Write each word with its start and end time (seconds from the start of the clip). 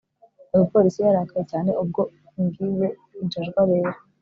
Umupolisi 0.53 0.99
yarakaye 1.05 1.43
cyane 1.51 1.69
ubwo 1.81 2.01
ungize 2.37 2.87
injajwa 3.21 3.61
rero 3.71 3.91